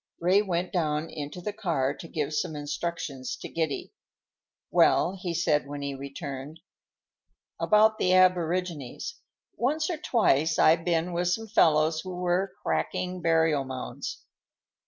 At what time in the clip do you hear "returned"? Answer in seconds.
5.93-6.59